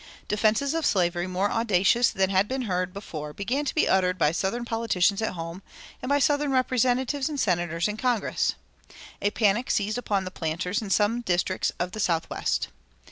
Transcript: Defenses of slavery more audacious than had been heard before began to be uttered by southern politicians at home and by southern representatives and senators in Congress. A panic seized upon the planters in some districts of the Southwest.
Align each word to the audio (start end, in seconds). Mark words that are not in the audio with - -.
Defenses 0.27 0.73
of 0.73 0.83
slavery 0.83 1.27
more 1.27 1.51
audacious 1.51 2.09
than 2.09 2.31
had 2.31 2.47
been 2.47 2.63
heard 2.63 2.91
before 2.91 3.33
began 3.33 3.65
to 3.65 3.75
be 3.75 3.87
uttered 3.87 4.17
by 4.17 4.31
southern 4.31 4.65
politicians 4.65 5.21
at 5.21 5.33
home 5.33 5.61
and 6.01 6.09
by 6.09 6.17
southern 6.17 6.49
representatives 6.51 7.29
and 7.29 7.39
senators 7.39 7.87
in 7.87 7.97
Congress. 7.97 8.55
A 9.21 9.29
panic 9.29 9.69
seized 9.69 9.99
upon 9.99 10.25
the 10.25 10.31
planters 10.31 10.81
in 10.81 10.89
some 10.89 11.21
districts 11.21 11.71
of 11.79 11.91
the 11.91 11.99
Southwest. 11.99 12.69